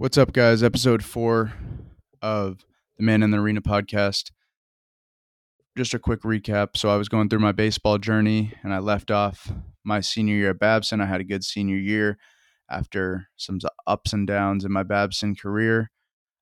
[0.00, 0.62] What's up, guys?
[0.62, 1.52] Episode four
[2.22, 2.64] of
[2.96, 4.30] the Man in the Arena podcast.
[5.76, 6.68] Just a quick recap.
[6.74, 9.52] So, I was going through my baseball journey and I left off
[9.84, 11.02] my senior year at Babson.
[11.02, 12.16] I had a good senior year
[12.70, 15.90] after some ups and downs in my Babson career.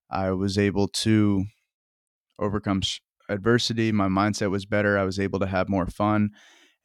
[0.09, 1.43] I was able to
[2.39, 2.81] overcome
[3.27, 3.91] adversity.
[3.91, 4.97] My mindset was better.
[4.97, 6.29] I was able to have more fun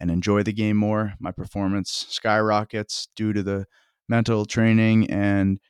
[0.01, 1.15] and enjoy the game more.
[1.21, 3.67] My performance skyrockets due to the
[4.09, 5.61] mental training and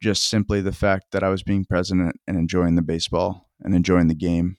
[0.00, 4.08] just simply the fact that I was being present and enjoying the baseball and enjoying
[4.08, 4.56] the game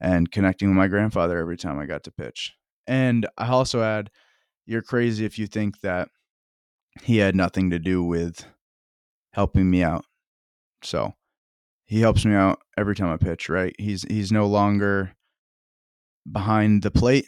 [0.00, 2.54] and connecting with my grandfather every time I got to pitch.
[2.86, 4.10] And I also add,
[4.66, 6.08] you're crazy if you think that
[7.02, 8.46] he had nothing to do with
[9.32, 10.04] helping me out.
[10.82, 11.14] So
[11.86, 13.74] he helps me out every time I pitch, right?
[13.78, 15.12] He's he's no longer
[16.30, 17.26] behind the plate.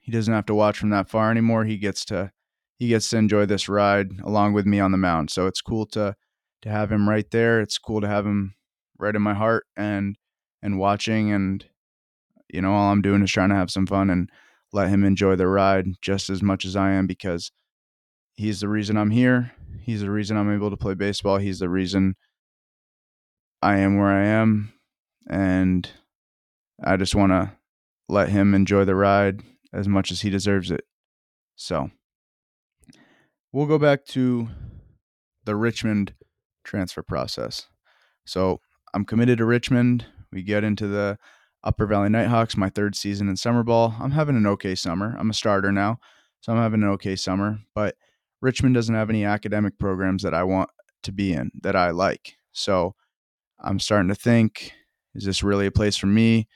[0.00, 1.64] He doesn't have to watch from that far anymore.
[1.64, 2.32] He gets to
[2.78, 5.30] he gets to enjoy this ride along with me on the mound.
[5.30, 6.16] So it's cool to
[6.62, 7.60] to have him right there.
[7.60, 8.54] It's cool to have him
[8.98, 10.16] right in my heart and
[10.62, 11.64] and watching and
[12.48, 14.30] you know all I'm doing is trying to have some fun and
[14.72, 17.50] let him enjoy the ride just as much as I am because
[18.34, 19.52] he's the reason I'm here.
[19.80, 21.38] He's the reason I'm able to play baseball.
[21.38, 22.14] He's the reason
[23.60, 24.72] I am where I am
[25.28, 25.88] and
[26.82, 27.52] I just want to
[28.08, 30.84] let him enjoy the ride as much as he deserves it.
[31.56, 31.90] So,
[33.52, 34.48] we'll go back to
[35.44, 36.14] the Richmond
[36.64, 37.66] transfer process.
[38.24, 38.60] So
[38.94, 40.06] I'm committed to Richmond.
[40.32, 41.18] We get into the
[41.64, 43.94] Upper Valley Nighthawks, my third season in summer ball.
[44.00, 45.14] I'm having an okay summer.
[45.18, 45.98] I'm a starter now,
[46.40, 47.58] so I'm having an okay summer.
[47.74, 47.96] But
[48.40, 50.70] Richmond doesn't have any academic programs that I want
[51.04, 52.36] to be in that I like.
[52.52, 52.94] So
[53.60, 54.72] I'm starting to think,
[55.14, 56.48] is this really a place for me?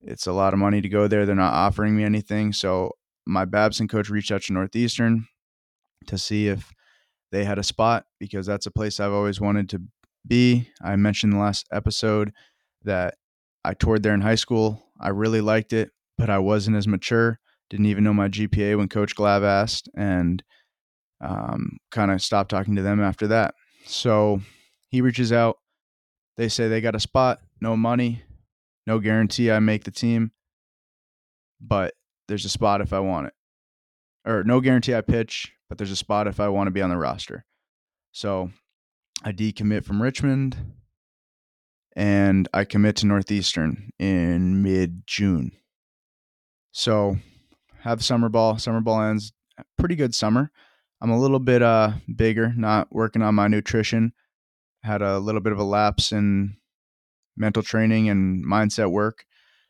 [0.00, 1.26] It's a lot of money to go there.
[1.26, 2.52] They're not offering me anything.
[2.52, 2.92] So
[3.26, 5.26] my Babson coach reached out to Northeastern
[6.06, 6.72] to see if
[7.30, 9.82] they had a spot because that's a place I've always wanted to
[10.26, 10.68] be.
[10.82, 12.32] I mentioned the last episode
[12.84, 13.14] that
[13.64, 14.82] I toured there in high school.
[15.00, 17.38] I really liked it, but I wasn't as mature.
[17.70, 20.42] Didn't even know my GPA when Coach Glav asked, and
[21.20, 23.54] um, kind of stopped talking to them after that.
[23.84, 24.40] So
[24.88, 25.56] he reaches out.
[26.36, 28.22] They say they got a spot, no money,
[28.86, 30.30] no guarantee I make the team,
[31.60, 31.94] but
[32.28, 33.32] there's a spot if I want it.
[34.26, 36.90] Or no guarantee I pitch, but there's a spot if I want to be on
[36.90, 37.44] the roster.
[38.12, 38.50] So
[39.24, 40.56] I decommit from Richmond
[41.96, 45.52] and I commit to Northeastern in mid June.
[46.72, 47.16] So
[47.80, 48.58] have summer ball.
[48.58, 49.32] Summer ball ends
[49.76, 50.50] pretty good summer.
[51.00, 54.12] I'm a little bit uh bigger, not working on my nutrition.
[54.82, 56.56] Had a little bit of a lapse in
[57.36, 59.24] mental training and mindset work.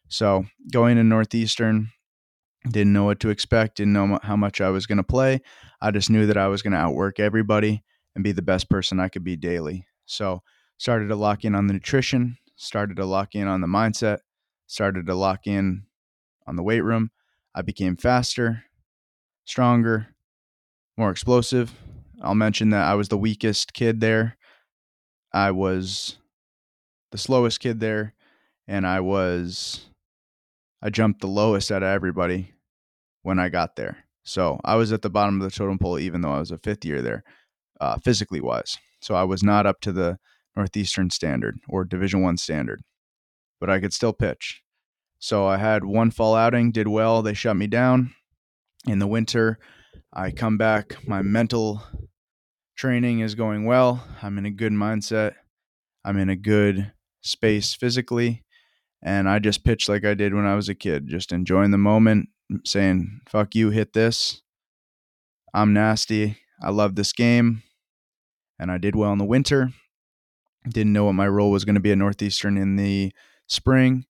[0.08, 1.90] So going to Northeastern,
[2.64, 5.40] didn't know what to expect, didn't know how much I was going to play.
[5.80, 7.82] I just knew that I was going to outwork everybody
[8.14, 9.86] and be the best person I could be daily.
[10.06, 10.42] So,
[10.76, 14.18] started to lock in on the nutrition, started to lock in on the mindset,
[14.66, 15.84] started to lock in
[16.46, 17.10] on the weight room.
[17.54, 18.64] I became faster,
[19.44, 20.08] stronger,
[20.96, 21.72] more explosive.
[22.22, 24.36] I'll mention that I was the weakest kid there.
[25.32, 26.18] I was
[27.12, 28.14] the slowest kid there
[28.66, 29.87] and I was
[30.82, 32.52] I jumped the lowest out of everybody
[33.22, 34.04] when I got there.
[34.22, 36.58] So I was at the bottom of the totem pole, even though I was a
[36.58, 37.24] fifth year there,
[37.80, 38.76] uh, physically wise.
[39.00, 40.18] So I was not up to the
[40.56, 42.82] Northeastern standard or Division One standard,
[43.60, 44.62] but I could still pitch.
[45.18, 47.22] So I had one fall outing, did well.
[47.22, 48.12] They shut me down.
[48.86, 49.58] In the winter,
[50.12, 51.06] I come back.
[51.06, 51.82] My mental
[52.76, 54.04] training is going well.
[54.22, 55.34] I'm in a good mindset.
[56.04, 58.44] I'm in a good space physically.
[59.02, 61.78] And I just pitched like I did when I was a kid, just enjoying the
[61.78, 62.28] moment,
[62.64, 64.42] saying, fuck you, hit this.
[65.54, 66.38] I'm nasty.
[66.60, 67.62] I love this game.
[68.58, 69.70] And I did well in the winter.
[70.68, 73.12] Didn't know what my role was going to be at Northeastern in the
[73.46, 74.04] spring.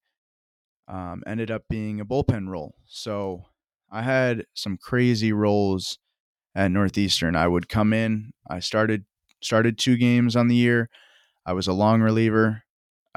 [0.88, 2.74] Um, ended up being a bullpen role.
[2.86, 3.44] So
[3.90, 5.98] I had some crazy roles
[6.54, 7.36] at Northeastern.
[7.36, 8.32] I would come in.
[8.48, 9.04] I started
[9.42, 10.88] started two games on the year.
[11.46, 12.62] I was a long reliever.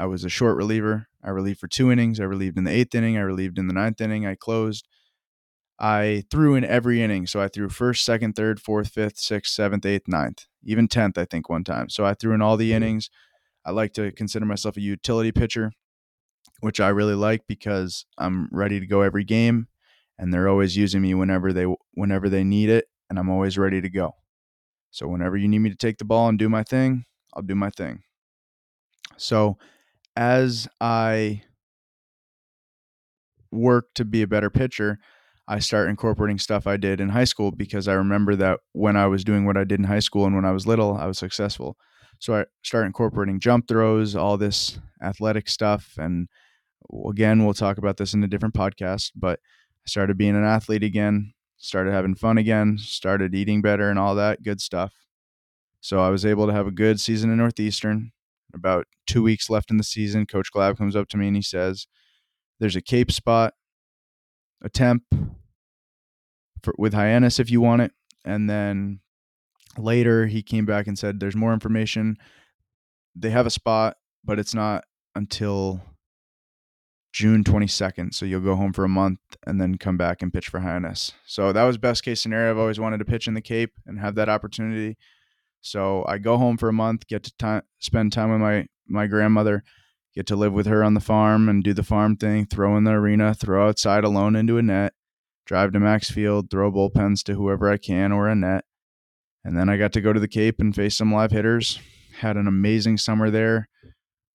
[0.01, 1.07] I was a short reliever.
[1.23, 2.19] I relieved for two innings.
[2.19, 3.17] I relieved in the eighth inning.
[3.17, 4.25] I relieved in the ninth inning.
[4.25, 4.87] I closed.
[5.79, 7.27] I threw in every inning.
[7.27, 11.25] So I threw first, second, third, fourth, fifth, sixth, seventh, eighth, ninth, even 10th, I
[11.25, 11.87] think, one time.
[11.87, 12.77] So I threw in all the mm-hmm.
[12.77, 13.11] innings.
[13.63, 15.71] I like to consider myself a utility pitcher,
[16.61, 19.67] which I really like because I'm ready to go every game
[20.17, 23.81] and they're always using me whenever they whenever they need it and I'm always ready
[23.81, 24.15] to go.
[24.89, 27.05] So whenever you need me to take the ball and do my thing,
[27.35, 28.01] I'll do my thing.
[29.17, 29.59] So
[30.15, 31.43] as I
[33.51, 34.99] work to be a better pitcher,
[35.47, 39.07] I start incorporating stuff I did in high school because I remember that when I
[39.07, 41.17] was doing what I did in high school and when I was little, I was
[41.17, 41.77] successful.
[42.19, 45.95] So I start incorporating jump throws, all this athletic stuff.
[45.97, 46.27] And
[47.09, 49.39] again, we'll talk about this in a different podcast, but
[49.83, 54.15] I started being an athlete again, started having fun again, started eating better and all
[54.15, 54.93] that good stuff.
[55.81, 58.11] So I was able to have a good season in Northeastern.
[58.53, 61.41] About two weeks left in the season, Coach Glav comes up to me and he
[61.41, 61.87] says,
[62.59, 63.53] There's a cape spot,
[64.61, 65.03] a temp
[66.63, 67.91] for, with Hyannis if you want it.
[68.25, 68.99] And then
[69.77, 72.17] later he came back and said, There's more information.
[73.15, 75.81] They have a spot, but it's not until
[77.13, 78.13] June 22nd.
[78.13, 81.13] So you'll go home for a month and then come back and pitch for Hyannis.
[81.25, 82.51] So that was best case scenario.
[82.51, 84.97] I've always wanted to pitch in the Cape and have that opportunity.
[85.61, 89.07] So I go home for a month, get to time, spend time with my my
[89.07, 89.63] grandmother,
[90.13, 92.83] get to live with her on the farm and do the farm thing, throw in
[92.83, 94.93] the arena, throw outside alone into a net,
[95.45, 98.65] drive to Max Field, throw bullpens to whoever I can or a net.
[99.43, 101.79] And then I got to go to the Cape and face some live hitters.
[102.19, 103.69] Had an amazing summer there.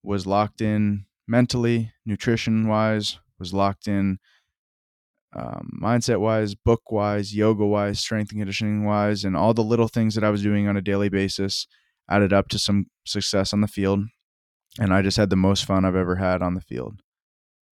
[0.03, 4.19] Was locked in mentally, nutrition wise, was locked in
[5.35, 9.87] um, mindset wise, book wise, yoga wise, strength and conditioning wise, and all the little
[9.87, 11.67] things that I was doing on a daily basis
[12.09, 14.01] added up to some success on the field.
[14.79, 17.01] And I just had the most fun I've ever had on the field.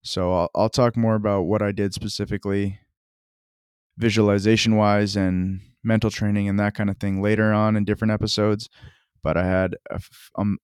[0.02, 2.80] So I'll, I'll talk more about what I did specifically,
[3.96, 8.68] visualization wise, and mental training and that kind of thing later on in different episodes.
[9.22, 10.00] But I had a,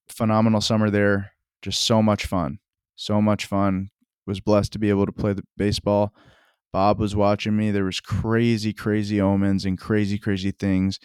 [0.09, 1.33] phenomenal summer there,
[1.63, 2.59] just so much fun,
[2.97, 3.91] so much fun.
[4.27, 6.15] Was blessed to be able to play the baseball
[6.73, 7.71] Bob was watching me.
[7.71, 10.99] There was crazy, crazy omens and crazy, crazy things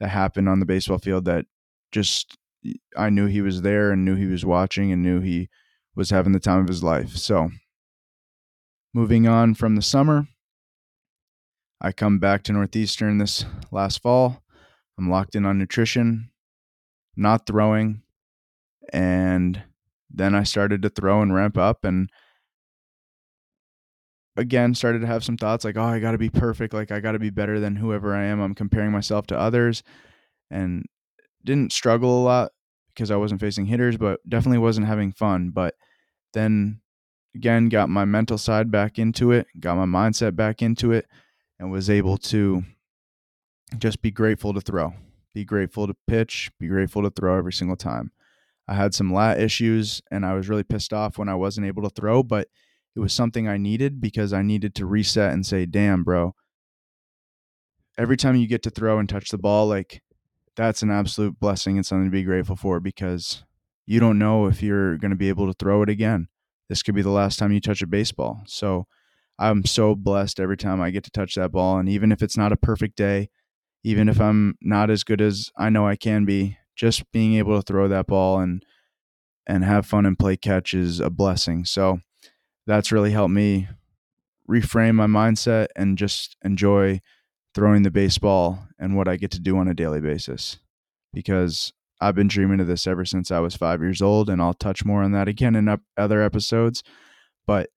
[0.00, 1.46] that happened on the baseball field that
[1.92, 2.36] just
[2.96, 5.48] I knew he was there and knew he was watching and knew he
[5.94, 7.16] was having the time of his life.
[7.16, 7.50] So
[8.94, 10.26] moving on from the summer,
[11.80, 14.42] I come back to Northeastern this last fall.
[14.98, 16.30] I'm locked in on nutrition,
[17.16, 18.02] not throwing,
[18.92, 19.62] and
[20.10, 22.10] then I started to throw and ramp up and
[24.36, 26.74] again started to have some thoughts like, oh, I got to be perfect.
[26.74, 28.40] Like, I got to be better than whoever I am.
[28.40, 29.82] I'm comparing myself to others
[30.50, 30.86] and
[31.44, 32.52] didn't struggle a lot
[32.94, 35.50] because I wasn't facing hitters, but definitely wasn't having fun.
[35.50, 35.74] But
[36.32, 36.80] then
[37.34, 41.06] again, got my mental side back into it, got my mindset back into it,
[41.58, 42.64] and was able to
[43.78, 44.94] just be grateful to throw,
[45.34, 48.12] be grateful to pitch, be grateful to throw every single time.
[48.68, 51.82] I had some lat issues and I was really pissed off when I wasn't able
[51.82, 52.48] to throw, but
[52.94, 56.34] it was something I needed because I needed to reset and say, damn, bro,
[57.96, 60.02] every time you get to throw and touch the ball, like
[60.56, 63.44] that's an absolute blessing and something to be grateful for because
[63.86, 66.28] you don't know if you're going to be able to throw it again.
[66.68, 68.42] This could be the last time you touch a baseball.
[68.46, 68.86] So
[69.38, 71.78] I'm so blessed every time I get to touch that ball.
[71.78, 73.30] And even if it's not a perfect day,
[73.82, 77.56] even if I'm not as good as I know I can be, just being able
[77.56, 78.64] to throw that ball and
[79.46, 81.64] and have fun and play catch is a blessing.
[81.64, 81.98] So
[82.66, 83.68] that's really helped me
[84.48, 87.00] reframe my mindset and just enjoy
[87.54, 90.58] throwing the baseball and what I get to do on a daily basis
[91.12, 94.54] because I've been dreaming of this ever since I was five years old, and I'll
[94.54, 96.82] touch more on that again in other episodes.
[97.46, 97.70] But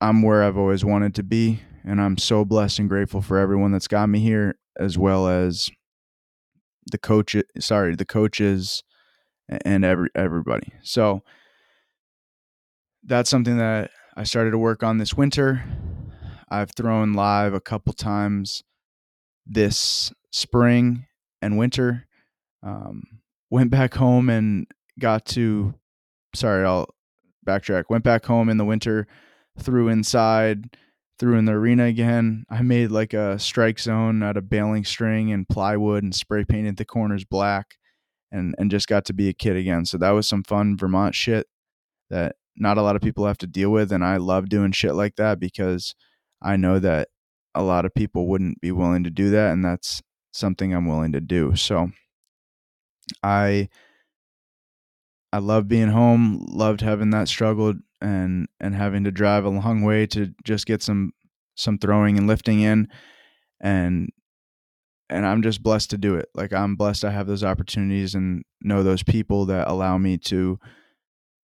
[0.00, 3.72] I'm where I've always wanted to be, and I'm so blessed and grateful for everyone
[3.72, 5.68] that's got me here, as well as
[6.92, 7.34] the coach.
[7.58, 8.84] Sorry, the coaches
[9.48, 10.72] and every everybody.
[10.82, 11.24] So
[13.04, 15.64] that's something that I started to work on this winter.
[16.50, 18.62] I've thrown live a couple times
[19.46, 21.06] this spring
[21.40, 22.06] and winter.
[22.62, 23.02] Um,
[23.50, 24.66] went back home and
[24.98, 25.74] got to,
[26.34, 26.88] sorry, I'll
[27.46, 27.84] backtrack.
[27.88, 29.06] Went back home in the winter,
[29.58, 30.76] threw inside,
[31.18, 32.44] threw in the arena again.
[32.50, 36.76] I made like a strike zone out of baling string and plywood and spray painted
[36.76, 37.76] the corners black
[38.30, 39.84] and, and just got to be a kid again.
[39.84, 41.46] So that was some fun Vermont shit
[42.10, 43.92] that not a lot of people have to deal with.
[43.92, 45.94] And I love doing shit like that because
[46.42, 47.08] I know that
[47.54, 49.52] a lot of people wouldn't be willing to do that.
[49.52, 51.56] And that's something I'm willing to do.
[51.56, 51.90] So
[53.22, 53.68] I.
[55.30, 59.82] I love being home, loved having that struggle and and having to drive a long
[59.82, 61.12] way to just get some
[61.54, 62.88] some throwing and lifting in
[63.60, 64.08] and
[65.10, 66.28] and I'm just blessed to do it.
[66.34, 70.58] Like I'm blessed I have those opportunities and know those people that allow me to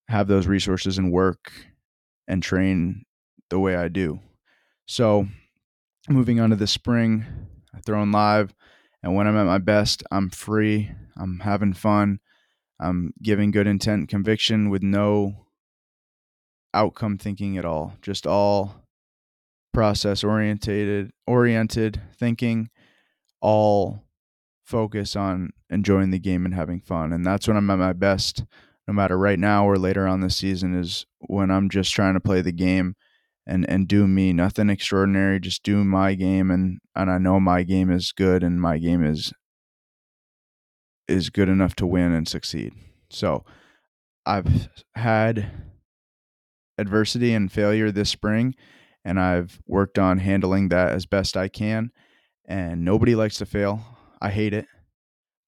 [0.08, 1.52] have those resources and work
[2.28, 3.04] and train
[3.50, 4.20] the way I do.
[4.86, 5.28] So,
[6.08, 7.24] moving on to the spring,
[7.74, 8.54] I throw in live,
[9.02, 12.20] and when I'm at my best, I'm free, I'm having fun,
[12.80, 15.46] I'm giving good intent conviction with no
[16.72, 18.84] outcome thinking at all, just all
[19.72, 22.70] process orientated oriented thinking,
[23.40, 24.04] all
[24.64, 27.12] focus on enjoying the game and having fun.
[27.12, 28.44] And that's when I'm at my best,
[28.86, 32.20] no matter right now or later on this season, is when I'm just trying to
[32.20, 32.96] play the game
[33.46, 37.62] and and do me, nothing extraordinary, just do my game and and I know my
[37.62, 39.32] game is good and my game is
[41.08, 42.72] is good enough to win and succeed.
[43.10, 43.44] So,
[44.26, 45.50] I've had
[46.78, 48.54] adversity and failure this spring
[49.04, 51.90] and I've worked on handling that as best I can
[52.46, 53.84] and nobody likes to fail.
[54.20, 54.66] I hate it,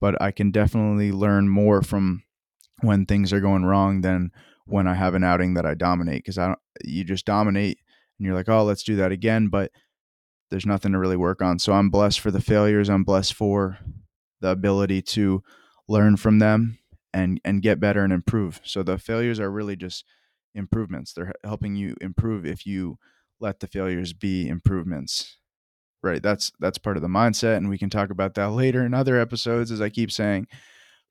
[0.01, 2.23] but I can definitely learn more from
[2.81, 4.31] when things are going wrong than
[4.67, 7.79] when I have an outing that I dominate because I don't you just dominate
[8.19, 9.49] and you're like, oh, let's do that again.
[9.49, 9.71] But
[10.51, 11.59] there's nothing to really work on.
[11.59, 12.89] So I'm blessed for the failures.
[12.89, 13.79] I'm blessed for
[14.41, 15.43] the ability to
[15.89, 16.79] learn from them
[17.13, 18.61] and and get better and improve.
[18.65, 20.05] So the failures are really just
[20.55, 21.13] improvements.
[21.13, 22.99] They're helping you improve if you
[23.41, 25.39] let the failures be improvements.
[26.03, 26.23] Right.
[26.23, 29.19] That's that's part of the mindset and we can talk about that later in other
[29.19, 30.47] episodes as I keep saying.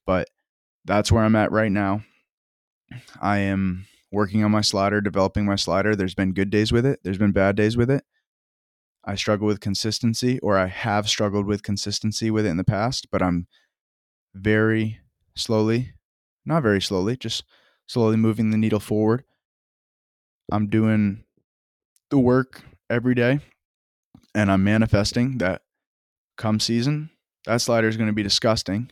[0.06, 0.30] But
[0.86, 2.04] that's where I'm at right now.
[3.22, 5.96] I am working on my slider, developing my slider.
[5.96, 8.04] There's been good days with it, there's been bad days with it.
[9.04, 13.08] I struggle with consistency, or I have struggled with consistency with it in the past,
[13.12, 13.48] but I'm
[14.34, 15.00] very
[15.36, 15.94] slowly,
[16.46, 17.44] not very slowly, just
[17.88, 19.24] slowly moving the needle forward.
[20.52, 21.24] I'm doing
[22.10, 23.40] the work every day,
[24.34, 25.62] and I'm manifesting that
[26.38, 27.12] come season,
[27.46, 28.92] that slider is going to be disgusting.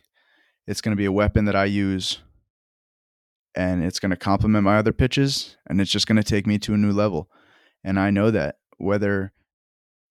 [0.67, 2.19] It's going to be a weapon that I use
[3.55, 6.57] and it's going to complement my other pitches and it's just going to take me
[6.59, 7.29] to a new level.
[7.83, 9.33] And I know that whether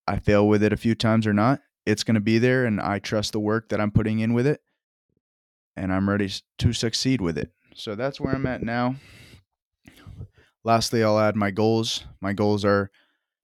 [0.07, 2.81] I fail with it a few times or not, it's going to be there and
[2.81, 4.61] I trust the work that I'm putting in with it
[5.77, 7.51] and I'm ready to succeed with it.
[7.75, 8.97] So that's where I'm at now.
[10.65, 12.05] Lastly, I'll add my goals.
[12.21, 12.91] My goals are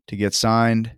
[0.07, 0.93] to get signed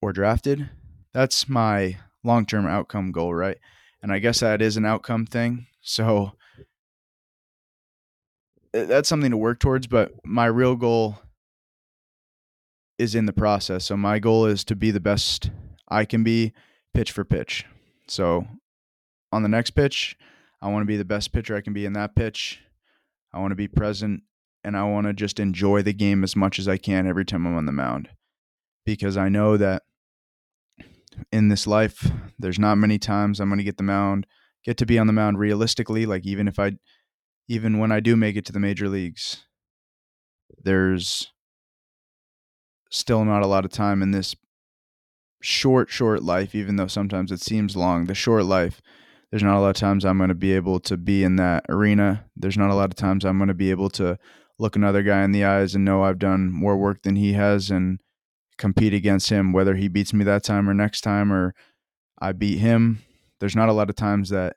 [0.00, 0.70] or drafted.
[1.12, 3.58] That's my long term outcome goal, right?
[4.02, 5.66] And I guess that is an outcome thing.
[5.80, 6.32] So
[8.72, 11.20] that's something to work towards, but my real goal
[12.98, 13.84] is in the process.
[13.84, 15.50] So my goal is to be the best
[15.88, 16.52] I can be
[16.94, 17.64] pitch for pitch.
[18.08, 18.46] So
[19.30, 20.16] on the next pitch,
[20.60, 22.60] I want to be the best pitcher I can be in that pitch.
[23.32, 24.22] I want to be present
[24.64, 27.46] and I want to just enjoy the game as much as I can every time
[27.46, 28.08] I'm on the mound.
[28.84, 29.82] Because I know that
[31.30, 34.26] in this life, there's not many times I'm going to get the mound,
[34.64, 36.06] get to be on the mound realistically.
[36.06, 36.72] Like even if I
[37.48, 39.44] even when I do make it to the major leagues,
[40.62, 41.32] there's
[42.90, 44.36] still not a lot of time in this
[45.42, 48.80] short, short life, even though sometimes it seems long, the short life,
[49.30, 51.64] there's not a lot of times I'm going to be able to be in that
[51.68, 52.26] arena.
[52.36, 54.18] There's not a lot of times I'm going to be able to
[54.58, 57.70] look another guy in the eyes and know I've done more work than he has
[57.70, 57.98] and
[58.62, 61.52] compete against him, whether he beats me that time or next time or
[62.20, 63.02] I beat him.
[63.40, 64.54] There's not a lot of times that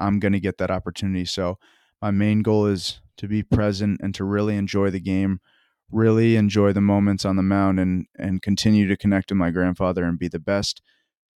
[0.00, 1.26] I'm going to get that opportunity.
[1.26, 1.58] So
[2.00, 5.40] my main goal is to be present and to really enjoy the game,
[5.90, 10.04] really enjoy the moments on the mound and and continue to connect with my grandfather
[10.04, 10.80] and be the best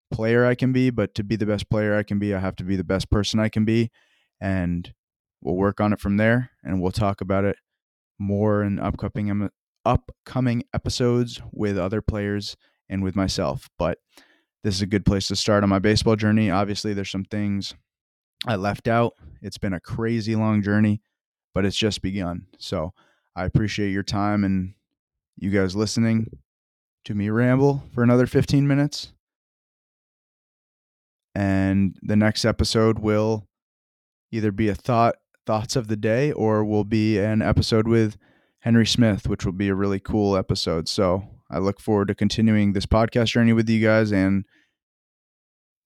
[0.10, 2.56] player I can be, but to be the best player I can be, I have
[2.58, 3.92] to be the best person I can be
[4.40, 4.94] and
[5.42, 7.58] we'll work on it from there and we'll talk about it
[8.18, 9.28] more in upcoming
[9.86, 12.56] upcoming episodes with other players
[12.90, 13.70] and with myself.
[13.78, 14.00] But
[14.64, 16.50] this is a good place to start on my baseball journey.
[16.50, 17.76] Obviously, there's some things
[18.48, 19.14] I left out.
[19.42, 21.02] It's been a crazy long journey,
[21.54, 22.48] but it's just begun.
[22.60, 22.94] So
[23.36, 24.74] I appreciate your time and
[25.38, 26.28] you guys listening
[27.06, 29.12] to me ramble for another 15 minutes.
[31.36, 33.48] And the next episode will
[34.32, 38.18] either be a thought thoughts of the day or will be an episode with
[38.64, 40.88] Henry Smith, which will be a really cool episode.
[40.88, 44.46] So I look forward to continuing this podcast journey with you guys and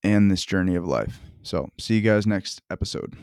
[0.04, 1.20] and this journey of life.
[1.42, 3.16] So, see you guys next episode.